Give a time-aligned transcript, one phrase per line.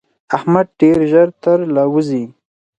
[0.37, 2.23] احمد ډېر ژر تر له وزي.